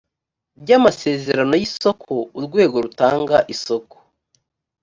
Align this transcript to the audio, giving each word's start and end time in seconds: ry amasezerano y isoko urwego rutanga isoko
ry 0.61 0.71
amasezerano 0.77 1.53
y 1.57 1.63
isoko 1.67 2.13
urwego 2.37 2.75
rutanga 2.85 3.37
isoko 3.53 3.95